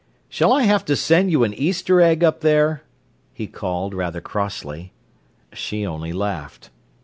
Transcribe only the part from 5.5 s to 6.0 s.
She